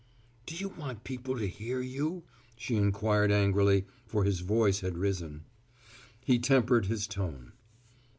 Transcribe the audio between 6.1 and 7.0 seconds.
He tempered